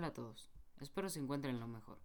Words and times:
Hola 0.00 0.08
a 0.08 0.14
todos, 0.14 0.48
espero 0.80 1.10
se 1.10 1.20
encuentren 1.20 1.60
lo 1.60 1.68
mejor. 1.68 1.98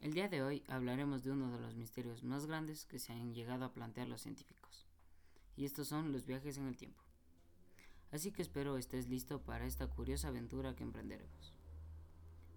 El 0.00 0.14
día 0.14 0.30
de 0.30 0.42
hoy 0.42 0.64
hablaremos 0.68 1.22
de 1.22 1.30
uno 1.30 1.52
de 1.52 1.60
los 1.60 1.76
misterios 1.76 2.24
más 2.24 2.46
grandes 2.46 2.86
que 2.86 2.98
se 2.98 3.12
han 3.12 3.34
llegado 3.34 3.66
a 3.66 3.74
plantear 3.74 4.08
los 4.08 4.22
científicos, 4.22 4.86
y 5.54 5.66
estos 5.66 5.86
son 5.86 6.12
los 6.12 6.24
viajes 6.24 6.56
en 6.56 6.66
el 6.66 6.78
tiempo. 6.78 7.04
Así 8.10 8.32
que 8.32 8.40
espero 8.40 8.78
estés 8.78 9.10
listo 9.10 9.42
para 9.42 9.66
esta 9.66 9.86
curiosa 9.86 10.28
aventura 10.28 10.74
que 10.74 10.82
emprenderemos. 10.82 11.52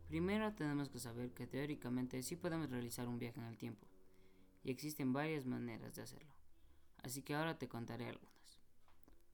Primero 0.08 0.54
tenemos 0.54 0.88
que 0.88 1.00
saber 1.00 1.34
que 1.34 1.46
teóricamente 1.46 2.24
sí 2.24 2.38
podemos 2.38 2.70
realizar 2.70 3.10
un 3.10 3.20
viaje 3.20 3.42
en 3.42 3.48
el 3.48 3.58
tiempo, 3.58 3.86
y 4.64 4.72
existen 4.72 5.12
varias 5.12 5.46
maneras 5.46 5.94
de 5.96 6.04
hacerlo, 6.04 6.34
así 7.04 7.22
que 7.22 7.36
ahora 7.36 7.58
te 7.58 7.68
contaré 7.68 8.08
algunas. 8.08 8.62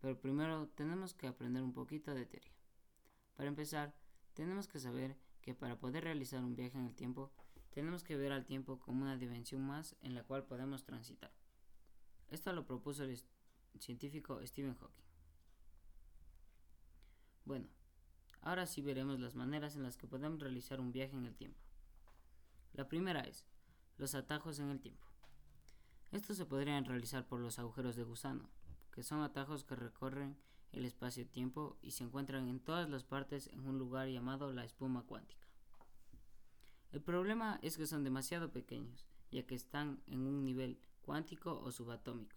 Pero 0.02 0.20
primero 0.20 0.70
tenemos 0.70 1.14
que 1.14 1.28
aprender 1.28 1.62
un 1.62 1.74
poquito 1.74 2.16
de 2.16 2.26
teoría. 2.26 2.58
Para 3.36 3.50
empezar, 3.50 3.94
tenemos 4.34 4.68
que 4.68 4.80
saber 4.80 5.18
que 5.42 5.54
para 5.54 5.80
poder 5.80 6.04
realizar 6.04 6.44
un 6.44 6.56
viaje 6.56 6.78
en 6.78 6.86
el 6.86 6.96
tiempo, 6.96 7.32
tenemos 7.72 8.04
que 8.04 8.18
ver 8.18 8.32
al 8.32 8.46
tiempo 8.46 8.80
como 8.80 9.04
una 9.04 9.18
dimensión 9.18 9.62
más 9.62 9.96
en 10.02 10.14
la 10.14 10.24
cual 10.24 10.46
podemos 10.46 10.84
transitar. 10.84 11.32
Esto 12.30 12.54
lo 12.54 12.66
propuso 12.66 13.04
el 13.04 13.20
científico 13.80 14.40
Stephen 14.46 14.76
Hawking. 14.76 15.06
Bueno, 17.46 17.68
ahora 18.42 18.66
sí 18.66 18.82
veremos 18.82 19.20
las 19.20 19.36
maneras 19.36 19.76
en 19.76 19.84
las 19.84 19.98
que 19.98 20.08
podemos 20.08 20.40
realizar 20.40 20.80
un 20.80 20.92
viaje 20.92 21.16
en 21.16 21.26
el 21.26 21.36
tiempo. 21.36 21.60
La 22.74 22.88
primera 22.88 23.22
es 23.22 23.46
los 23.98 24.16
atajos 24.16 24.60
en 24.60 24.70
el 24.70 24.80
tiempo. 24.80 25.08
Estos 26.12 26.38
se 26.38 26.46
podrían 26.46 26.86
realizar 26.86 27.28
por 27.28 27.40
los 27.40 27.60
agujeros 27.60 27.96
de 27.96 28.04
gusano, 28.04 28.50
que 28.92 29.04
son 29.04 29.22
atajos 29.22 29.64
que 29.64 29.76
recorren 29.76 30.38
el 30.72 30.86
espacio-tiempo 30.86 31.78
y 31.82 31.92
se 31.92 32.04
encuentran 32.04 32.48
en 32.48 32.60
todas 32.60 32.90
las 32.90 33.04
partes 33.04 33.48
en 33.48 33.66
un 33.66 33.78
lugar 33.78 34.08
llamado 34.08 34.52
la 34.52 34.66
espuma 34.66 35.04
cuántica. 35.04 35.48
El 36.92 37.02
problema 37.02 37.60
es 37.62 37.78
que 37.78 37.88
son 37.88 38.04
demasiado 38.04 38.52
pequeños, 38.52 39.08
ya 39.32 39.44
que 39.44 39.56
están 39.56 40.02
en 40.08 40.22
un 40.22 40.44
nivel 40.44 40.80
cuántico 41.02 41.60
o 41.60 41.72
subatómico 41.72 42.36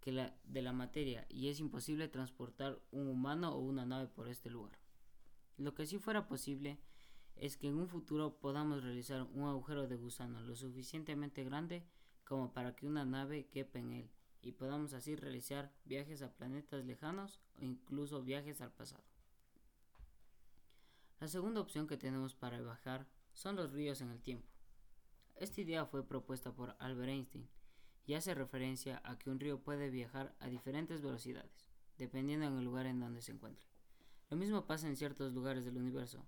que 0.00 0.12
la, 0.12 0.36
de 0.44 0.62
la 0.62 0.72
materia 0.72 1.26
y 1.28 1.48
es 1.48 1.60
imposible 1.60 2.08
transportar 2.08 2.80
un 2.90 3.06
humano 3.06 3.54
o 3.54 3.60
una 3.60 3.86
nave 3.86 4.08
por 4.08 4.28
este 4.28 4.50
lugar. 4.50 4.78
Lo 5.58 5.74
que 5.74 5.86
sí 5.86 5.98
fuera 5.98 6.26
posible 6.26 6.78
es 7.36 7.56
que 7.56 7.68
en 7.68 7.78
un 7.78 7.88
futuro 7.88 8.38
podamos 8.38 8.82
realizar 8.82 9.22
un 9.32 9.48
agujero 9.48 9.86
de 9.86 9.96
gusano 9.96 10.40
lo 10.42 10.56
suficientemente 10.56 11.44
grande 11.44 11.84
como 12.24 12.52
para 12.52 12.74
que 12.74 12.86
una 12.86 13.04
nave 13.04 13.46
quepa 13.46 13.78
en 13.78 13.92
él 13.92 14.10
y 14.42 14.52
podamos 14.52 14.92
así 14.92 15.14
realizar 15.14 15.72
viajes 15.84 16.20
a 16.22 16.32
planetas 16.32 16.84
lejanos 16.84 17.40
o 17.60 17.64
incluso 17.64 18.22
viajes 18.22 18.60
al 18.60 18.72
pasado. 18.72 19.04
La 21.20 21.28
segunda 21.28 21.60
opción 21.60 21.86
que 21.86 21.96
tenemos 21.96 22.34
para 22.34 22.60
viajar 22.60 23.06
son 23.32 23.54
los 23.54 23.72
ríos 23.72 24.00
en 24.00 24.10
el 24.10 24.20
tiempo. 24.20 24.48
Esta 25.36 25.60
idea 25.60 25.86
fue 25.86 26.06
propuesta 26.06 26.52
por 26.52 26.74
Albert 26.80 27.10
Einstein 27.10 27.48
y 28.04 28.14
hace 28.14 28.34
referencia 28.34 29.00
a 29.04 29.18
que 29.18 29.30
un 29.30 29.38
río 29.38 29.60
puede 29.60 29.88
viajar 29.90 30.34
a 30.40 30.48
diferentes 30.48 31.00
velocidades, 31.00 31.64
dependiendo 31.96 32.50
del 32.50 32.64
lugar 32.64 32.86
en 32.86 32.98
donde 32.98 33.22
se 33.22 33.32
encuentre. 33.32 33.66
Lo 34.30 34.36
mismo 34.36 34.66
pasa 34.66 34.88
en 34.88 34.96
ciertos 34.96 35.32
lugares 35.32 35.64
del 35.64 35.76
universo, 35.76 36.26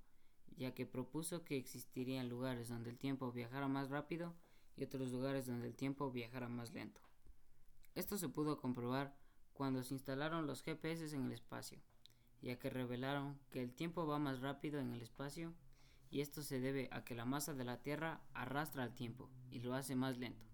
ya 0.57 0.73
que 0.75 0.87
propuso 0.87 1.45
que 1.45 1.57
existirían 1.57 2.29
lugares 2.29 2.69
donde 2.69 2.91
el 2.91 2.99
tiempo 2.99 3.33
viajara 3.33 3.67
más 3.67 3.91
rápido 3.91 4.35
y 4.77 4.85
otros 4.85 5.11
lugares 5.11 5.47
donde 5.47 5.67
el 5.67 5.75
tiempo 5.75 6.11
viajara 6.13 6.49
más 6.49 6.73
lento. 6.73 7.01
Esto 7.95 8.19
se 8.19 8.29
pudo 8.29 8.59
comprobar 8.59 9.15
cuando 9.53 9.85
se 9.85 9.95
instalaron 9.95 10.49
los 10.49 10.63
GPS 10.63 11.15
en 11.15 11.27
el 11.27 11.33
espacio, 11.33 11.79
ya 12.43 12.59
que 12.59 12.69
revelaron 12.69 13.39
que 13.53 13.63
el 13.63 13.73
tiempo 13.73 14.05
va 14.05 14.19
más 14.19 14.41
rápido 14.41 14.81
en 14.81 14.93
el 14.93 15.01
espacio 15.01 15.55
y 16.11 16.21
esto 16.21 16.43
se 16.43 16.59
debe 16.59 16.89
a 16.91 17.05
que 17.05 17.15
la 17.15 17.25
masa 17.25 17.55
de 17.55 17.65
la 17.65 17.83
Tierra 17.83 18.21
arrastra 18.35 18.85
el 18.85 18.95
tiempo 18.95 19.31
y 19.51 19.61
lo 19.61 19.75
hace 19.75 19.95
más 19.95 20.19
lento, 20.19 20.45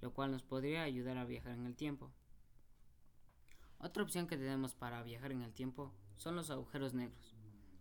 lo 0.00 0.14
cual 0.14 0.30
nos 0.30 0.44
podría 0.44 0.84
ayudar 0.84 1.18
a 1.18 1.24
viajar 1.24 1.52
en 1.52 1.66
el 1.66 1.74
tiempo. 1.74 2.12
Otra 3.80 4.04
opción 4.04 4.28
que 4.28 4.36
tenemos 4.36 4.76
para 4.76 5.02
viajar 5.02 5.32
en 5.32 5.42
el 5.42 5.52
tiempo 5.52 5.92
son 6.16 6.36
los 6.36 6.50
agujeros 6.50 6.94
negros, 6.94 7.34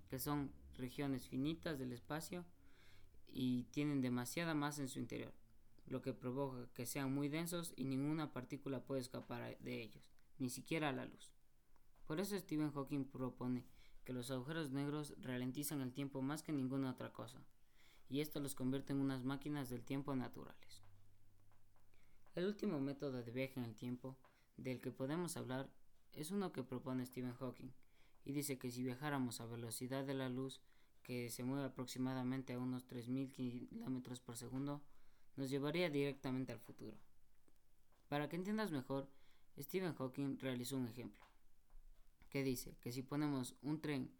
que 0.09 0.17
son 0.17 0.51
regiones 0.75 1.27
finitas 1.27 1.77
del 1.77 1.91
espacio 1.91 2.45
y 3.27 3.65
tienen 3.65 4.01
demasiada 4.01 4.55
masa 4.55 4.81
en 4.81 4.89
su 4.89 4.97
interior 4.97 5.33
lo 5.87 6.01
que 6.01 6.13
provoca 6.13 6.67
que 6.73 6.85
sean 6.85 7.13
muy 7.13 7.29
densos 7.29 7.73
y 7.75 7.85
ninguna 7.85 8.33
partícula 8.33 8.83
puede 8.83 9.01
escapar 9.01 9.57
de 9.59 9.81
ellos, 9.81 10.11
ni 10.37 10.49
siquiera 10.49 10.91
la 10.91 11.05
luz. 11.05 11.31
Por 12.05 12.19
eso 12.19 12.37
Stephen 12.37 12.71
Hawking 12.71 13.05
propone 13.05 13.65
que 14.03 14.13
los 14.13 14.31
agujeros 14.31 14.71
negros 14.71 15.13
ralentizan 15.21 15.81
el 15.81 15.93
tiempo 15.93 16.21
más 16.21 16.43
que 16.43 16.53
ninguna 16.53 16.91
otra 16.91 17.11
cosa, 17.11 17.41
y 18.09 18.21
esto 18.21 18.39
los 18.39 18.55
convierte 18.55 18.93
en 18.93 18.99
unas 18.99 19.23
máquinas 19.23 19.69
del 19.69 19.83
tiempo 19.83 20.15
naturales. 20.15 20.81
El 22.35 22.45
último 22.45 22.79
método 22.79 23.23
de 23.23 23.31
viaje 23.31 23.59
en 23.59 23.65
el 23.65 23.75
tiempo 23.75 24.17
del 24.55 24.79
que 24.79 24.91
podemos 24.91 25.35
hablar 25.37 25.69
es 26.13 26.31
uno 26.31 26.51
que 26.51 26.63
propone 26.63 27.05
Stephen 27.05 27.33
Hawking, 27.33 27.71
y 28.25 28.33
dice 28.33 28.57
que 28.57 28.71
si 28.71 28.83
viajáramos 28.83 29.39
a 29.39 29.45
velocidad 29.45 30.05
de 30.05 30.13
la 30.13 30.29
luz, 30.29 30.61
que 31.03 31.29
se 31.29 31.43
mueve 31.43 31.65
aproximadamente 31.65 32.53
a 32.53 32.59
unos 32.59 32.85
3.000 32.85 33.31
km 33.31 34.19
por 34.19 34.35
segundo, 34.35 34.81
nos 35.37 35.49
llevaría 35.49 35.89
directamente 35.89 36.51
al 36.51 36.59
futuro. 36.59 36.97
Para 38.09 38.27
que 38.27 38.35
entiendas 38.35 38.71
mejor, 38.71 39.07
Stephen 39.57 39.93
Hawking 39.93 40.37
realizó 40.39 40.77
un 40.77 40.87
ejemplo, 40.87 41.25
que 42.29 42.43
dice 42.43 42.75
que 42.81 42.91
si 42.91 43.01
ponemos 43.01 43.55
un 43.61 43.79
tren 43.79 44.11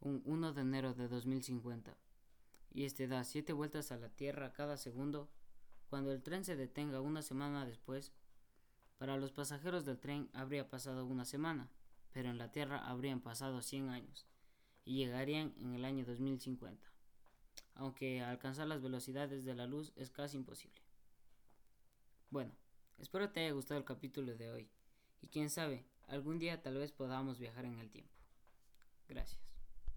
un 0.00 0.20
1 0.24 0.52
de 0.52 0.62
enero 0.62 0.94
de 0.94 1.06
2050 1.06 1.96
y 2.74 2.84
este 2.84 3.06
da 3.06 3.22
7 3.22 3.52
vueltas 3.52 3.92
a 3.92 3.98
la 3.98 4.08
Tierra 4.08 4.52
cada 4.52 4.76
segundo, 4.76 5.28
cuando 5.88 6.10
el 6.12 6.22
tren 6.22 6.44
se 6.44 6.56
detenga 6.56 7.00
una 7.00 7.22
semana 7.22 7.64
después, 7.64 8.12
para 8.98 9.16
los 9.16 9.30
pasajeros 9.30 9.84
del 9.84 9.98
tren 9.98 10.28
habría 10.32 10.68
pasado 10.68 11.06
una 11.06 11.24
semana, 11.24 11.68
pero 12.12 12.30
en 12.30 12.38
la 12.38 12.50
Tierra 12.50 12.78
habrían 12.88 13.20
pasado 13.20 13.62
100 13.62 13.90
años 13.90 14.26
y 14.84 14.96
llegarían 14.96 15.54
en 15.58 15.74
el 15.74 15.84
año 15.84 16.04
2050 16.04 16.91
aunque 17.74 18.20
alcanzar 18.20 18.66
las 18.66 18.82
velocidades 18.82 19.44
de 19.44 19.54
la 19.54 19.66
luz 19.66 19.92
es 19.96 20.10
casi 20.10 20.36
imposible. 20.36 20.80
Bueno, 22.30 22.52
espero 22.98 23.30
te 23.30 23.40
haya 23.40 23.52
gustado 23.52 23.78
el 23.78 23.84
capítulo 23.84 24.34
de 24.34 24.50
hoy, 24.50 24.70
y 25.20 25.28
quién 25.28 25.50
sabe, 25.50 25.84
algún 26.08 26.38
día 26.38 26.62
tal 26.62 26.76
vez 26.76 26.92
podamos 26.92 27.38
viajar 27.38 27.64
en 27.64 27.78
el 27.78 27.90
tiempo. 27.90 28.14
Gracias. 29.08 29.51